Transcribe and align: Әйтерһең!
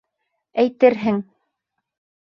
Әйтерһең! 0.63 1.21